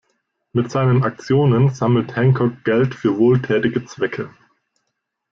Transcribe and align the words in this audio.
Mit 0.51 0.71
seinen 0.71 1.03
Aktionen 1.03 1.69
sammelt 1.75 2.15
Hancock 2.15 2.63
Geld 2.63 2.95
für 2.95 3.19
wohltätige 3.19 3.85
Zwecke. 3.85 4.31